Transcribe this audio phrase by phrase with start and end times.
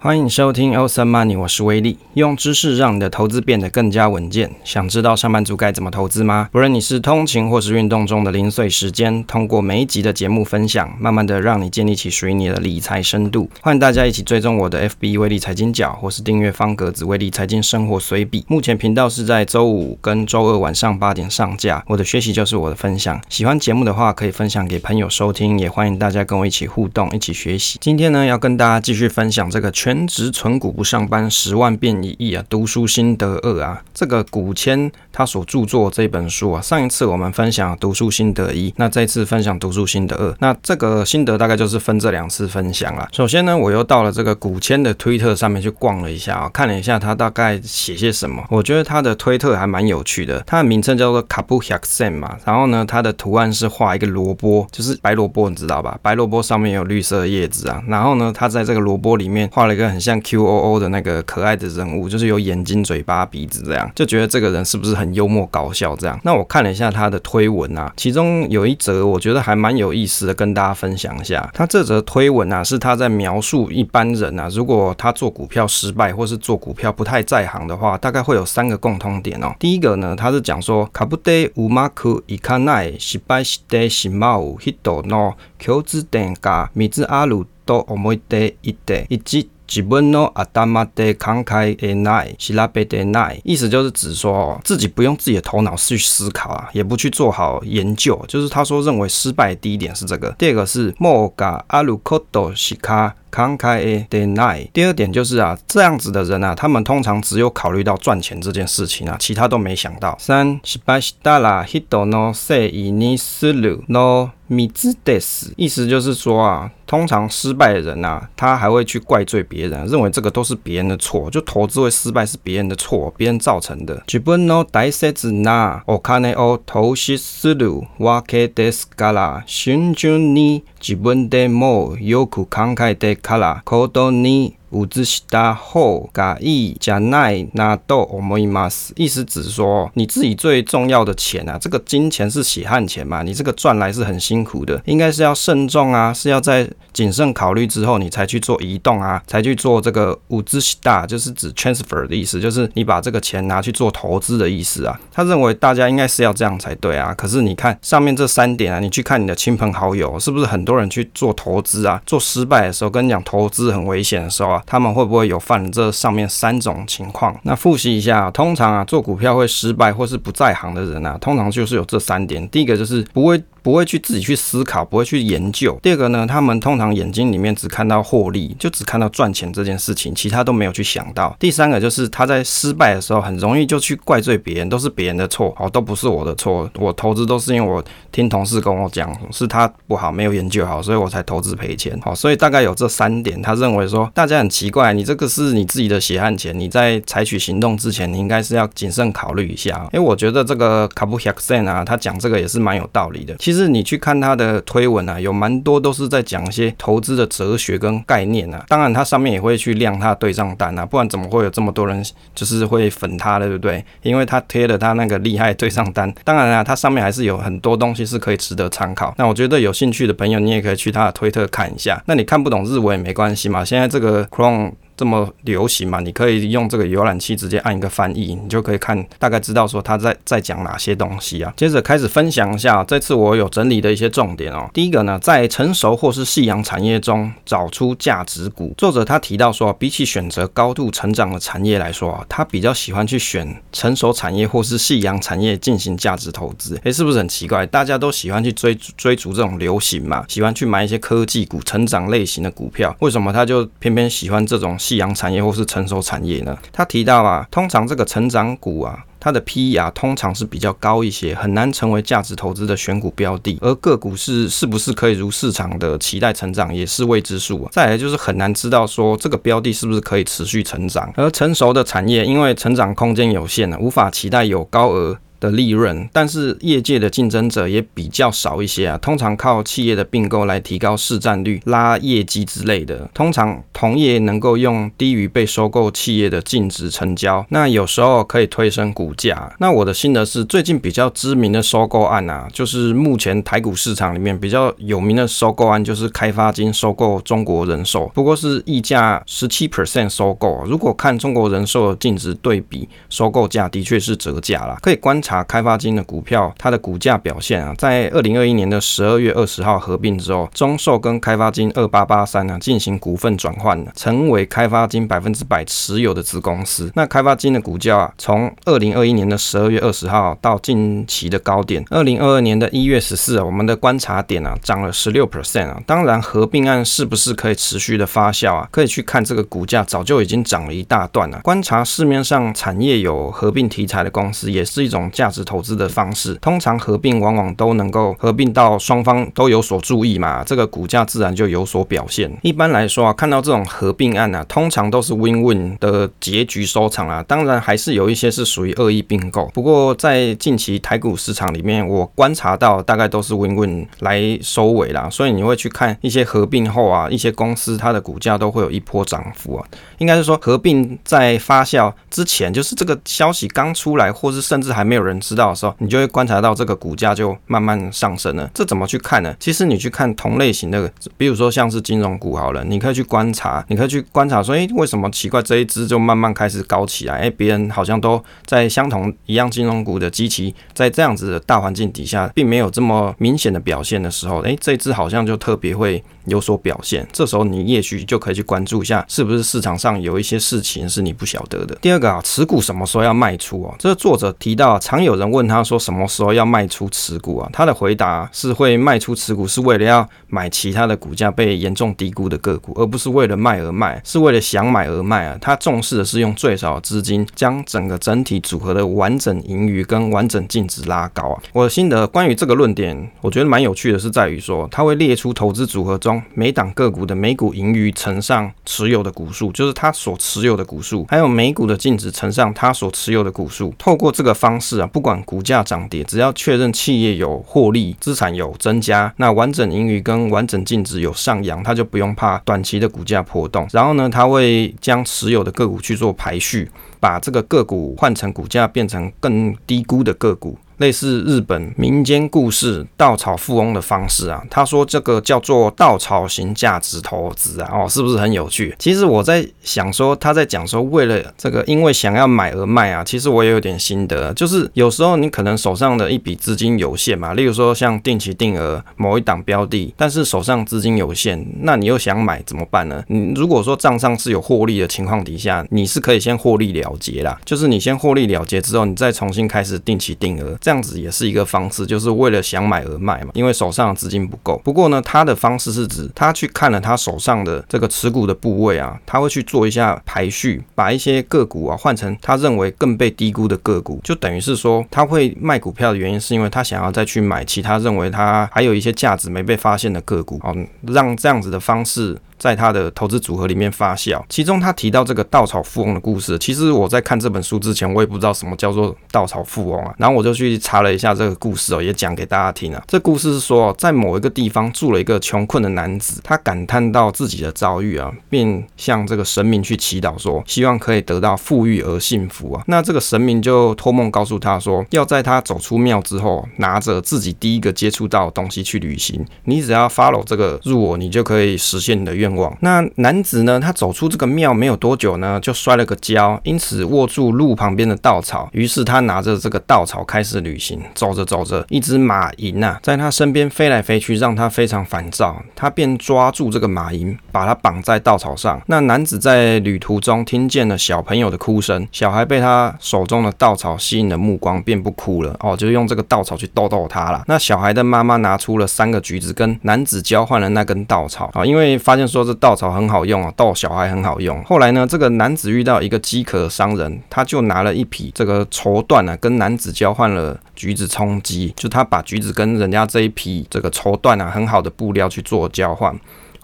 [0.00, 4.48] 欢迎收听 Awesome Money，我是威利，用知识让你的投资变得更加稳健。
[4.62, 6.48] 想知道上班族该怎么投资吗？
[6.52, 13.50] 不论你是通勤或是运动中的零碎时间，通过每一集的节目分享，慢慢的让你建立起属于你的理财深度。
[13.60, 18.44] 欢迎大家一起追踪我的 FB 威利财经角，或是订阅方格子威利财经生活随笔。
[18.46, 21.82] 目前频道是在周五跟周二晚上八点上架。
[21.88, 27.78] 我的学习就是我的分享，喜欢节目的话可以分享给朋友收听，也欢迎大家跟我一起互动，一起学习。
[27.80, 32.44] 今天呢，要跟大家继续分享这个全职存股不上班，十万变一亿啊！
[32.50, 43.08] 读书心得二啊，这个古谦他所著作这本书啊，上一次我们分享读书心得一，那这次分享读书心得二，那这个心得大概就是分这两次分享了。
[43.12, 55.98] 首先呢，我又到了这个古谦的推特上面去逛了一下啊，看了一下他大概写些什么，我觉得他的推特还蛮有趣的，他的名称叫做卡布亚克森嘛，然后呢，他的图案是画一个萝卜，就是白萝卜，你知道吧？
[56.02, 60.18] 白萝卜上面有绿色叶子啊，然后呢，他在这个萝卜里面画了一个很像。
[60.20, 66.18] Q O O 的那个可爱的人物，就是有眼睛、嘴巴、鼻子这样，就觉得这个人是不是很幽默搞笑这样？
[66.24, 71.48] 那我看了一下他的推文啊，其中有一则我觉得还蛮有意思的，跟大家分享一下。
[71.54, 79.54] 他这则推文啊，是他在描述一般人啊，如果他做股票失败，或是做股票不太在行的话，大概会有三个共通点哦。
[79.58, 87.96] 第一个呢，他是讲说，卡布德乌马库伊卡奈失败时的是冇许多喏，求资等价米兹阿鲁都欧
[88.28, 89.48] 得一得以及。
[89.67, 98.23] 基本の头で考えない、调べてない，意思就是指说哦，自己不用自己的头脑去思考啊，也不去做好研究。
[98.27, 104.69] 就是他说认为失败的第一点是这个，第二个是もがあることしか 考えてない。
[104.73, 110.15] 第二点就是啊，这样子的人啊，他们通常只有考虑到赚钱这件事情啊，其他都没想到。
[110.19, 116.71] 三、失败したら人のせいにするのみずです，意思就是说啊。
[116.85, 124.03] 通常失败的人啊，他还会去怪罪别人，认为这个都是别人的错，就投资会失败是别人的错，别人造成的。
[124.05, 138.91] 自分の大切なお金を投资するわけですから、慎重に自分でもよく考えて から行動に物した方がいいじゃないなと思います。
[138.95, 154.99] 意思只是说，你自己最重要的钱啊，这个金钱是血汗钱嘛，你这个赚来是很辛苦的，应该是要慎重啊，是要在谨慎考虑之后，你才去做移动啊，才去做这个物资大，就是指 transfer 的意思，就是你把这个钱拿去做投资的意思啊。
[155.11, 157.13] 他认为大家应该是要这样才对啊。
[157.13, 162.01] 可是你看上面这三点啊，你去看你的亲朋好友，是不是很多人去做投资啊？
[162.07, 164.56] 做失败的时候，跟你讲投资很危险的时候啊。
[164.66, 167.38] 他们会不会有犯这上面三种情况？
[167.42, 172.48] 那复习一下，通常啊，做股票会失败或是不在行的人啊，通常就是有这三点。
[172.48, 173.42] 第一个就是不会。
[173.68, 175.78] 不会去自己去思考，不会去研究。
[175.82, 181.36] 第二个呢，他们通常眼睛里面只看到获利，就只看到赚钱这件事情，其他都没有去想到。
[181.38, 191.94] 第三个就是他在失败的时候，很容易就去怪罪别人，都是别人的错，哦，都不是我的错，我投资都是因为我听同事跟我讲，是他不好，没有研究好，所以我才投资赔钱。
[192.02, 199.86] 好，所以大概有这三点，他认为说大家很奇怪，你这个是你自己的血汗钱，你在采取行动之前，你应该是要谨慎考虑一下。
[199.92, 203.36] 因为我觉得这个卡布亚克森啊，他讲这个也是蛮有道理的。
[203.36, 203.57] 其实。
[203.58, 208.64] 是你去看他的推文啊，有蛮多都是在讲一些投资的哲学跟概念啊。
[208.68, 212.02] 当然，他上面也会去亮他的对账单啊，不然怎么会有这么多人
[212.34, 213.84] 就是会粉他的，对不对？
[214.02, 216.12] 因为他贴了他那个厉害对账单。
[216.22, 219.12] 当然啊，他上面还是有很多东西是可以值得参考。
[219.18, 222.00] 那我觉得有兴趣的朋友，你也可以去他的推特看一下。
[222.06, 224.72] 那你看不懂日文也没关系嘛，现在这个 Chrome。
[224.98, 226.00] 这么流行嘛？
[226.00, 231.54] 你可以用这个浏览器直接按一个翻译，你就可以看大概知道说他在在讲哪些东西啊。
[231.56, 234.68] 接着开始分享一下，这次我有整理的一些重点哦。
[234.74, 238.74] 第一个呢，在成熟或是夕阳产业中找出价值股。
[238.76, 246.76] 作者他提到说，比起选择高度成长的产业来说啊，他比较喜欢去选成熟产业或是夕阳产业进行价值投资。
[246.82, 247.64] 诶，是不是很奇怪？
[247.64, 254.76] 大家都喜欢去追追逐这种流行嘛，喜欢去买一些科技股、成长类型的股票，为什么他就偏偏喜欢这种？
[254.88, 256.56] 夕阳产业或是成熟产业呢？
[256.72, 263.58] 他提到啊，通常这个成长股啊，它的 PE 啊，通常是比较高一些，很难成为价值投资的选股标的。
[263.60, 267.68] 而个股是是不是可以如市场的期待成长，也是未知数啊。
[267.70, 271.12] 再来就是很难知道说这个标的是不是可以持续成长。
[271.16, 275.18] 而成熟的产业，因为成长空间有限啊，无法期待有高额。
[275.40, 278.98] 的利润，但是业界的竞争者也比较少一些啊。
[278.98, 283.08] 通常靠企业的并购来提高市占率、拉业绩之类的。
[283.14, 289.52] 通常同业能够用低于被收购企业的净值成交，那有时候可以推升股价。
[289.58, 300.64] 那我的心得是，最近比较知名的收购案啊，就是目前台股市场里面比较有名的收购案，就是开发金收购中国人寿，不过是溢价十七 percent 收购。
[300.66, 304.78] 如果看中国人寿的净值对比收购价，的确是折价了。
[304.80, 316.90] 可以观察查开发金的股票，它的股价表现啊，在二零二一年的十二月二十号合并之后，中寿跟开发金二八八三啊进行股份转换，成为开发金百分之百持有的子公司。
[316.94, 325.78] 那开发金的股价啊，从二零二一年的十二月二十号到近期的高点，二零二二年的一月十四啊，我们的观察点啊涨了十六 percent 啊。
[325.84, 328.66] 当然，合并案是不是可以持续的发酵啊？
[328.72, 331.40] 可以去看这个股价早就已经涨了一大段了。
[331.42, 336.34] 观察市面上产业有合并题材的公司，也是一种价值投资的方式。
[336.36, 342.30] 通常合并往往都能够合并到双方都有所注意嘛，这个股价自然就有所表现。
[342.42, 347.24] 一般来说啊，看到这种合并案啊，通常都是 win-win 的结局收场啊。
[347.26, 349.46] 当然，还是有一些是属于恶意并购。
[349.52, 355.08] 不过在近期台股市场里面，我观察到大概都是 win-win 来收尾啦。
[355.10, 359.66] 所以你会去看一些合并后啊，一些公司它的股价都会有一波涨幅啊。
[359.98, 368.48] 应该是说合并在发酵之前，就是这个消息刚出来，或是甚至还没有人知道的时候，你就会观察到这个股价就慢慢上升了。
[368.54, 369.34] 这怎么去看呢？
[369.40, 377.18] 其实你去看同类型的，比如说像是金融股好了，你可以去观察，你可以去观察说，诶，为什么奇怪这一只就慢慢开始高起来？
[377.20, 387.06] 诶，别人好像都在相同一样金融股的基期，在这样子的大环境底下，并没有这么明显的表现的时候，诶，这一支好像就特别会有所表现。
[387.12, 391.76] 这时候你也许就可以去关注一下，是不是市场上有一些事情是你不晓得的。
[391.80, 393.74] 第二个啊，持股什么时候要卖出啊？
[393.78, 397.48] 这个作者提到，常有人问他说，什么时候要卖出持股啊？
[397.52, 405.38] 他的回答是会卖出持股，是为了要买其他的股价被严重低估的个股，而不是为了卖而卖，是为了想买而卖啊。
[405.40, 411.42] 他重视的是用最少的资金将整个整体组合的完整盈余跟完整净值拉高啊。
[411.52, 423.74] 我的心得关于这个论点，我觉得蛮有趣的，是在于说，他会列出投资组合中每档个股的每股盈余乘上持有的股数，就是他所持有的股数，还有每股的净值乘上他所持有的股数。
[423.78, 433.66] 透过这个方式啊，不管股价涨跌，只要确认企业有获利、资产有增加，那完整盈余跟完整净值有上扬，他就不用怕短期的股价波动。
[433.72, 440.56] 然后呢，他会将持有的个股去做排序，把这个个股换成股价变成更低估的个股。
[440.78, 448.74] 类似日本民间故事“稻草富翁”的方式啊，他说这个叫做稻草型价值投资啊，哦，是不是很有趣？
[448.78, 463.02] 其实我在想说，他在讲说为了这个，因为想要买而卖啊，其实我也有点心得，就是有时候你可能手上的一笔资金有限嘛，例如说像定期定额某一档标的，但是手上资金有限，那你又想买怎么办呢？
[463.08, 470.56] 你如果说账上是有获利的情况底下，你是可以先获利了结啦，就是你先获利了结之后，你再重新开始定期定额。
[470.68, 474.60] 这样子也是一个方式，就是为了想买而卖嘛，因为手上的资金不够。
[474.62, 492.14] 不过呢，他的方式是指他去看了他手上的这个持股的部位啊，他会去做一下排序，把一些个股啊换成他认为更被低估的个股，就等于是说他会卖股票的原因是因为他想要再去买其他认为他还有一些价值没被发现的个股，哦，让这样子的方式。
[492.38, 496.38] 在他的投资组合里面发酵，其中他提到这个稻草富翁的故事。
[496.38, 499.92] 其实我在看这本书之前，我也不知道什么叫做稻草富翁啊。
[499.98, 502.80] 然后我就去查了一下这个故事哦，也讲给大家听啊。
[502.86, 512.62] 这故事是说，在某一个地方住了一个穷困的男子，他感叹到自己的遭遇啊，便向这个神明去祈祷说，希望可以得到富裕而幸福啊。
[512.68, 519.26] 那这个神明就托梦告诉他说，要在他走出庙之后，拿着自己第一个接触到的东西去旅行。
[519.44, 522.27] 你只要 follow 这个入我，你就可以实现你的愿。
[522.60, 523.58] 那男子呢？
[523.60, 528.48] 他走出这个庙没有多久呢，就摔了个跤，因此握住路旁边的稻草。
[528.52, 530.80] 于是他拿着这个稻草开始旅行。
[530.94, 535.42] 走着走着，一只马蝇啊，在他身边飞来飞去，让他非常烦躁。
[535.56, 538.60] 他便抓住这个马蝇，把它绑在稻草上。
[538.66, 545.34] 那男子在旅途中听见了小朋友的哭声，小孩被他手中的稻草吸引了目光，便不哭了。
[545.40, 547.24] 哦，就用这个稻草去逗逗他了。
[547.26, 552.17] 那小孩的妈妈拿出了三个橘子，跟男子交换了那根稻草啊，因为发现说。
[552.18, 554.42] 说这稻草很好用啊，逗小孩很好用。
[554.42, 561.54] 后来呢，这个男子遇到一个饥渴的商人，他就拿了一匹这个绸缎啊，跟男子交换了橘子充饥。
[561.56, 565.96] 就他把橘子跟人家这一匹这个绸缎啊，很好的布料去做交换。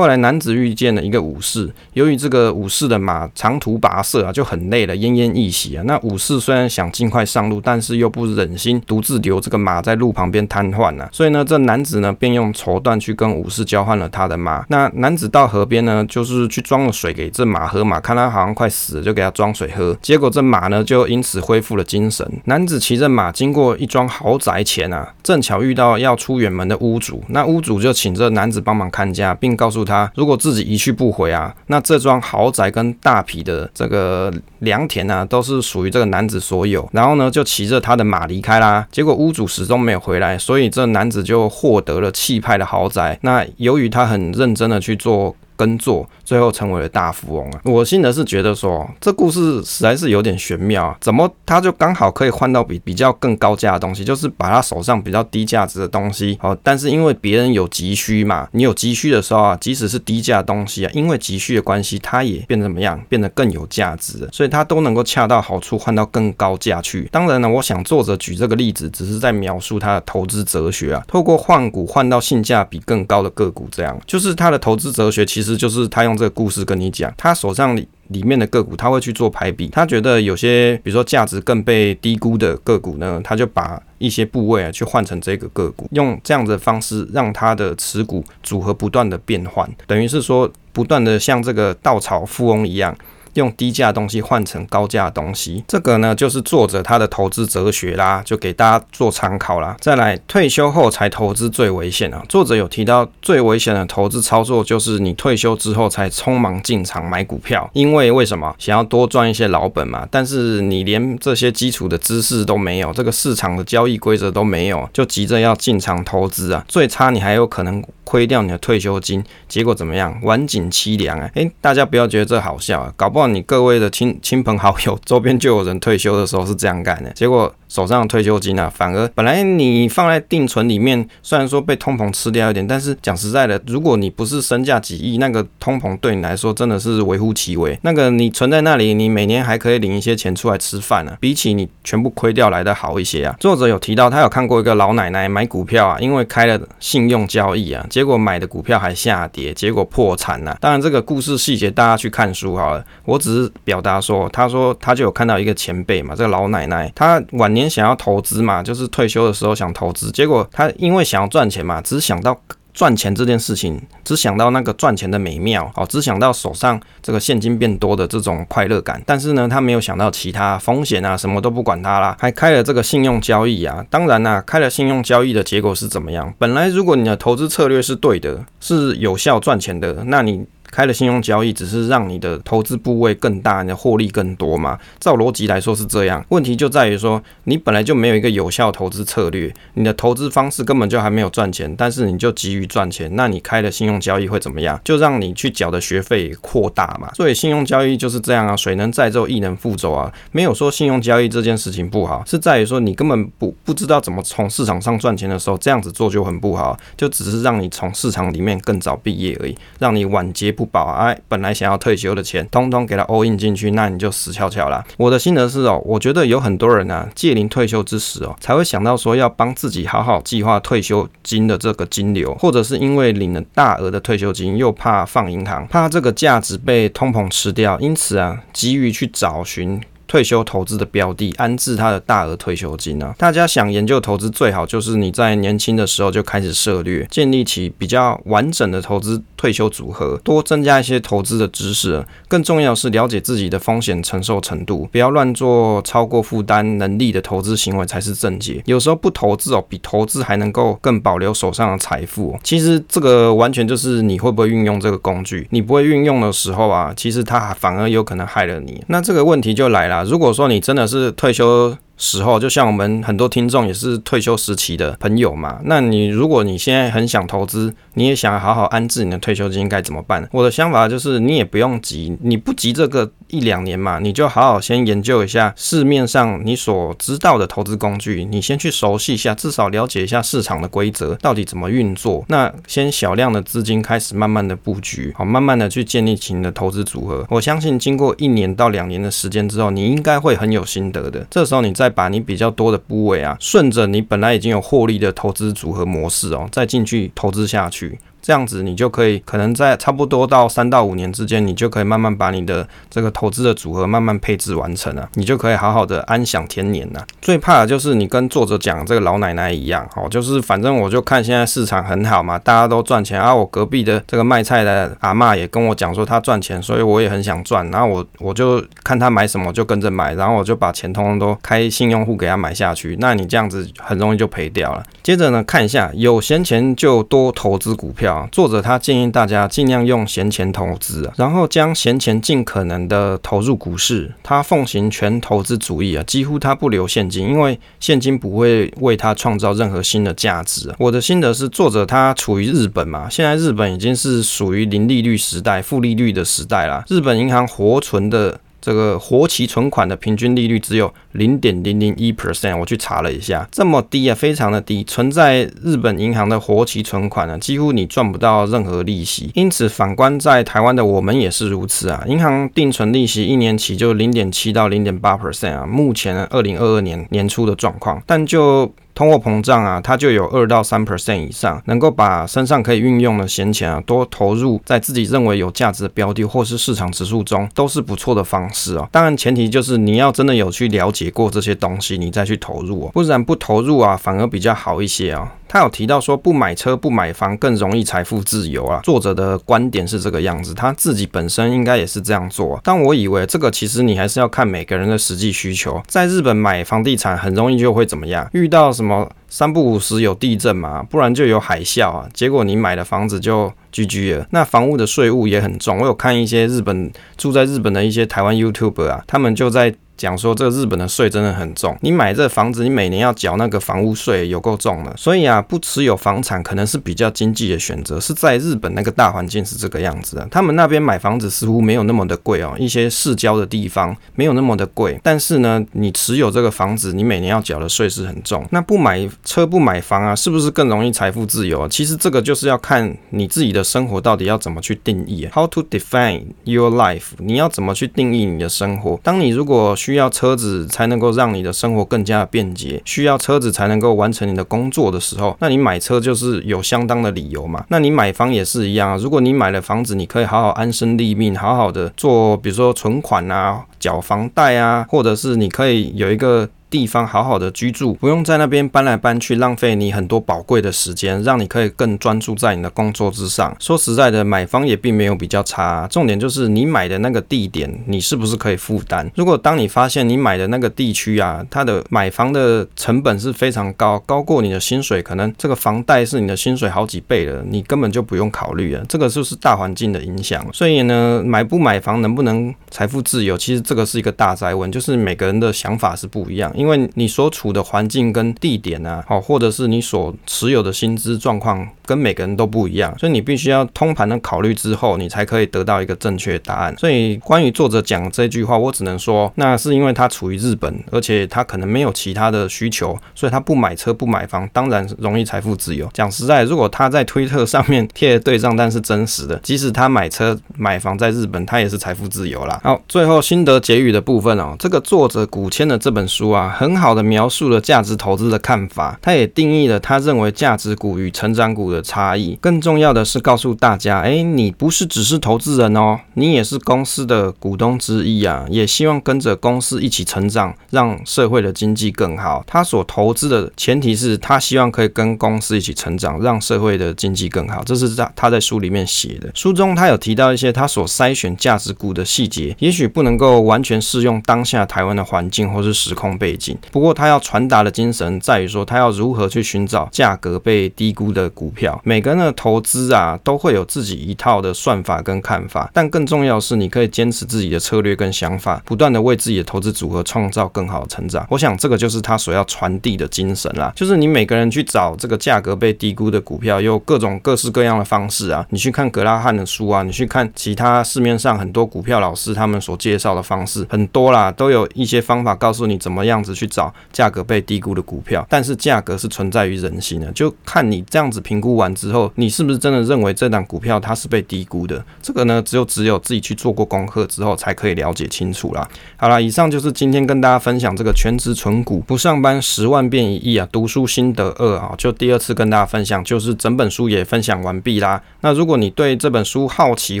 [0.00, 5.84] 后来男子遇见了一个武士，由于这个武士的马长途跋涉啊，就很累了，奄奄一息啊。
[5.86, 11.06] 那武士虽然想尽快上路，但是又不忍心独自留这个马在路旁边瘫痪啊。
[11.12, 14.64] 所以呢，这男子呢便用绸缎去跟武士交换了他的马。
[14.70, 19.94] 那男子到河边呢，就是去装了水给这马喝嘛，看他好像快死了，就给他装水喝。
[20.00, 22.26] 结果这马呢就因此恢复了精神。
[22.46, 27.22] 男子骑着马经过一幢豪宅前啊，正巧遇到要出远门的屋主。
[27.28, 36.88] 那屋主就请这男子帮忙看家，并告诉他，如果自己一去不回啊，那这幢豪宅跟大批的这个良田啊，都是属于这个男子所有。
[36.92, 38.86] 然后呢，就骑着他的马离开啦。
[38.92, 43.18] 结果屋主始终没有回来，所以这男子就获得了气派的豪宅。
[43.22, 45.34] 那由于他很认真的去做。
[45.60, 47.60] 耕作，最后成为了大富翁啊！
[47.64, 50.96] 我心的是觉得说，这故事实在是有点玄妙啊！
[51.02, 62.98] 怎么他就刚好可以换到比比较更高价的东西，就是把他手上比较低价值的东西哦，但是因为别人有急需嘛，你有急需的时候啊，即使是低价的东西啊，因为急需的关系，它也变得怎么样？
[63.10, 67.06] 变得更有价值，所以它都能够恰到好处换到更高价去。
[67.12, 75.49] 当然呢，我想作者举这个例子，只是在描述他的投资哲学啊，透过换股换到性价比更高的个股，这样就是他的投资哲学其实。
[75.56, 92.96] 就是他用这个故事跟你讲，他手上里里面的个股，他会去做排比，他觉得有些比如说价值更被低估的个股呢，他就把一些部位啊去换成这个个股，用这样的方式让他的持股组合不断的变换，等于是说不断的像这个稻草富翁一样。
[93.34, 99.76] 用低价东西换成高价东西，这个呢就是作者他的投资哲学啦，就给大家做参考啦。
[99.80, 102.22] 再来，退休后才投资最危险啊！
[102.28, 108.54] 作者有提到，最危险的投资操作就是你退休之后才匆忙进场买股票，因为为什么？
[108.58, 110.06] 想要多赚一些老本嘛。
[110.10, 116.64] 但是你连这些基础的知识都没有，这个市场的交易规则都没有，就急着要进场投资啊！
[116.66, 117.82] 最差你还有可能。
[118.02, 120.12] 亏掉你的退休金，结果怎么样？
[120.24, 121.30] 晚景凄凉啊！
[121.34, 127.54] 诶，大家不要觉得这好笑啊，搞不好你各位的亲亲朋好友 周边就有人退休的时候是这样干的，结果。
[127.70, 137.78] 手上的退休金啊，反而本来你放在定存里面，虽然说被通膨吃掉一点，但是讲实在的，如果你不是身价几亿，那个通膨对你来说真的是微乎其微。
[137.82, 143.36] 那个你存在那里，你每年还可以领一些钱出来吃饭啊，比起你全部亏掉来的好一些啊。
[143.38, 150.58] 作者有提到，他有看过一个老奶奶买股票啊，因为开了信用交易啊，结果买的股票还下跌，结果破产了。
[150.60, 157.59] 当然这个故事细节大家去看书好了，我只是表达说，他说他就有看到一个前辈嘛，这个老奶奶她晚年。
[157.60, 162.40] 年想要投资嘛，就是退休的时候想投资，结果他因为想要赚钱嘛，只想到
[162.72, 173.84] 赚钱这件事情，只想到那个赚钱的美妙哦，只想到手上这个现金变多的这种快乐感，但是呢，他没有想到其他风险啊，什么都不管他啦，还开了这个信用交易啊。
[173.90, 176.32] 当然啦，开了信用交易的结果是怎么样？
[176.38, 180.46] 本来如果你的投资策略是对的，是有效赚钱的，那你。
[180.70, 184.78] 开了信用交易，只是让你的投资部位更大，你的获利更多嘛？
[184.98, 186.24] 照逻辑来说是这样。
[186.28, 194.80] 问题就在于说，你本来就没有一个有效投资策略，你的投资方式根本就还没有赚钱，但是你就急于赚钱，那你开了信用交易会怎么样？
[194.84, 197.12] 就让你去缴的学费扩大嘛。
[197.14, 200.12] 所以信用交易就是这样啊，水能载舟，亦能覆舟啊。
[200.30, 210.54] 没有说信用交易这件事情不好，是在于说你根本不不知道怎么从市场上赚钱的时候，这样子做就很不好，就只是让你从市场里面更早毕业而已，让你晚节。
[210.60, 214.84] 不保哎，本来想要退休的钱，通通给他 all in 进去，那你就死翘翘啦。
[214.98, 229.80] 我的心得是哦，我觉得有很多人啊，借临退休之时哦，才会想到说要帮自己好好计划退休金的这个金流，或者是因为领了大额的退休金，又怕放银行，怕这个价值被通膨吃掉，因此啊，急于去找寻。
[230.10, 233.14] 退休投资的标的，安置他的大额退休金啊！
[233.16, 242.04] 大家想研究投资，最好就是你在年轻的时候就开始涉猎，建立起比较完整的投资退休组合，多增加一些投资的知识。
[242.26, 248.60] 更重要是了解自己的风险承受程度，不要乱做超过负担能力的投资行为才是正解。
[248.66, 252.36] 有时候不投资哦，比投资还能够更保留手上的财富。
[252.42, 255.46] 其实这个完全就是你会不会运用这个工具。
[255.50, 258.82] 你不会运用的时候啊，其实它反而有可能害了你。
[258.88, 259.99] 那这个问题就来了。
[260.04, 270.26] 如果说你真的是退休，时候，就像我们很多听众也是退休时期的朋友嘛，那你如果你现在很想投资，你也想好好安置你的退休金，该怎么办？
[270.32, 282.24] 我的想法就是，你也不用急，你不急这个一两年嘛，你就好好先研究一下市面上你所知道的投资工具，你先去熟悉一下，至少了解一下市场的规则到底怎么运作。
[282.28, 287.26] 那先小量的资金开始慢慢的布局，好，慢慢的去建立起你的投资组合。
[287.28, 291.26] 我相信经过一年到两年的时间之后，你应该会很有心得的。
[291.28, 297.98] 这时候你再把你比较多的部位啊，顺着你本来已经有获利的投资组合模式哦，再进去投资下去。
[298.22, 307.04] 这样子你就可以可能在差不多到三到五年之间，你就可以慢慢把你的这个投资的组合慢慢配置完成了，你就可以好好的安享天年了。
[307.20, 324.84] 最怕的就是你跟作者讲这个老奶奶一样，哦，就是反正我就看现在市场很好嘛，大家都赚钱啊，我隔壁的这个卖菜的阿嬷也跟我讲说她赚钱，所以我也很想赚，然后我我就看她买什么就跟着买，然后我就把钱通通都开信用户给她买下去，那你这样子很容易就赔掉了。
[325.02, 340.72] 接着呢，看一下有闲钱就多投资股票，作者他建议大家尽量用闲钱投资，然后将闲钱尽可能的投入股市，他奉行全投资主义啊，几乎他不留现金，因为现金不会为他创造任何新的价值。
[340.78, 348.40] 我的心得是，作者他处于日本嘛，现在日本已经是属于零利率时代、负利率的时代了，日本银行活存的。
[348.62, 354.84] 这个活期存款的平均利率只有零点零零一 percent，我去查了一下，这么低啊，非常的低。
[354.84, 359.30] 存在日本银行的活期存款呢，几乎你赚不到任何利息。
[359.34, 362.04] 因此，反观在台湾的我们也是如此啊。
[362.06, 368.72] 银行定存利息一年期就零点七到零点八 percent 啊，目前二零二二年年初的状况，但就。
[368.92, 378.86] 通货膨胀啊，它就有二到三 percent 以上，能够把身上可以运用的闲钱啊，多投入在自己认为有价值的标的或是市场指数中，都是不错的方式哦。
[378.92, 385.32] 当然，前提就是你要真的有去了解过这些东西，你再去投入哦，不然不投入啊，反而比较好一些啊。
[385.46, 388.80] 他有提到说，不买车不买房更容易财富自由啊。
[388.84, 392.60] 作者的观点是这个样子，他自己本身应该也是这样做。
[392.62, 395.82] 但我以为这个其实你还是要看每个人的实际需求。
[395.88, 398.28] 在日本买房地产很容易就会怎么样？
[398.32, 402.08] 遇到什么三不五时有地震嘛，不然就有海啸啊。
[402.14, 404.26] 结果你买的房子就 GG 了。
[404.30, 405.80] 那房屋的税务也很重。
[405.80, 409.74] 我有看一些日本住在日本的一些台湾 YouTube 啊，他们就在。
[410.00, 414.90] 讲说这个日本的税真的很重，你买这房子，你每年要缴那个房屋税，有够重的。
[414.96, 418.00] 所以啊，不持有房产可能是比较经济的选择。
[418.00, 424.98] 是在日本那个大环境是这个样子的，他们那边买房子似乎没有那么的贵哦，一些市郊的地方没有那么的贵。
[425.02, 428.42] 但是呢，你持有这个房子，你每年要缴的税是很重。
[428.50, 431.68] 那不买车不买房啊，是不是更容易财富自由啊？
[431.68, 435.28] 其实这个就是要看你自己的生活到底要怎么去定义。
[435.30, 437.10] How to define your life？
[437.18, 438.98] 你要怎么去定义你的生活？
[439.02, 447.64] 当你如果需需要车子才能够让你的生活更加的便捷，需要车子才能够完成你的工作的时候，那你买车就是有相当的理由嘛。
[447.70, 456.48] 那你买房也是一样啊，如果你买了房子，你可以好好安身立命，好好的做，比如说存款啊、缴房贷啊，或者是你可以有一个。
[456.70, 463.54] 地方好好的居住，不用在那边搬来搬去，浪费你很多宝贵的时间，让你可以更专注在你的工作之上。
[463.58, 469.10] 说实在的，买房也并没有比较差，重点就是你买的那个地点，你是不是可以负担？
[469.16, 478.84] 如果当你发现你买的那个地区啊，它的买房的成本是非常高，高过你的薪水，可能这个房贷是你的薪水好几倍了，你根本就不用考虑了。
[478.88, 480.46] 这个就是大环境的影响。
[480.52, 486.52] 所以呢，买不买房，能不能财富自由，其实这个是一个大哉问，就是每个人的想法是不一样。
[486.60, 496.74] 因为你所处的环境跟地点啊，好，或者是你所持有的薪资状况跟每个人都不一样，所以你必须要通盘的考虑之后，你才可以得到一个正确答案。
[496.78, 505.88] 所以关于作者讲这句话，我只能说，那是因为他处于日本，而且他可能没有其他的需求，所以他不买车不买房，当然容易财富自由。
[505.92, 512.60] 讲实在，如果他在推特上面贴对账单是真实的，即使他买车买房在日本，他也是财富自由啦。
[512.64, 516.80] 好，最后心得结语的部分哦，这个作者古千的这本书啊，很。
[516.80, 522.38] 好的描述了价值投资的看法，他也定义了他认为价值股与成长股的差异。
[522.40, 532.44] 更重要的是告诉大家，哎，你不是只是投资人哦，你也是公司的股东之一啊，也希望跟着公司一起成长，让社会的经济更好。
[532.46, 537.62] 他所投资的前提是他希望可以跟公司一起成长，让社会的经济更好。
[537.64, 539.30] 这是他他在书里面写的。
[539.34, 546.56] 书中他有提到一些他所筛选价值股的细节，也许不能够完全适用当下台湾的环境或是时空背景。
[546.72, 551.69] 不过，他要传达的精神在于说，他要如何去寻找价格被低估的股票。
[551.84, 561.26] 每个人的投资啊，都会有自己一套的算法跟看法，但更重要是，你可以坚持自己的策略跟想法，不断的为自己的投资组合创造更好的成长。
[561.28, 563.72] 我想，这个就是他所要传递的精神啦。
[563.76, 568.46] 就是你每个人去找这个价格被低估的股票，有各种各式各样的方式啊。
[568.50, 576.72] 你去看格拉汉的书啊，你去看其他市面上很多股票老师他们所介绍的方式，很多啦，都有一些方法告诉你怎么样子去找。
[576.92, 584.84] 价格被低估的股票，但是价格是存在于人心的，就看你这样子评估估完之后，你是不是真的认为这档股票它是被低估的？
[585.02, 588.68] 这个呢，只有只有自己去做过功课之后才可以了解清楚啦。
[588.96, 598.00] 好啦，以上就是今天跟大家分享这个全职存股不上班十万变一亿啊，读书心得二啊，就第二次跟大家分享，就是整本书也分享完毕啦。
[598.20, 600.00] 那如果你对这本书好奇，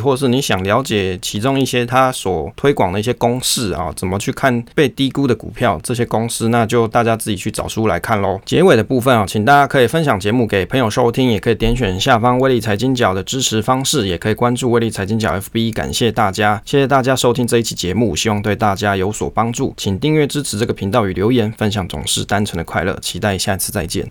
[0.00, 8.40] 或是你想了解其中一些它所推广的一些公式啊，怎么去看被低估的股票这些公式，那就大家自己去找书来看喽。
[8.44, 15.72] 结尾的部分啊，请大家可以分享节目给朋友收听，也可以点选下方威力财经角的支持方式，也可以关注威力财经角 FB。
[15.72, 19.74] 感谢大家，谢谢大家收听这一期节目，希望对大家有所帮助。
[19.76, 22.96] 请订阅支持这个频道与留言分享，总是单纯的快乐。
[23.00, 24.06] 期待下次再见。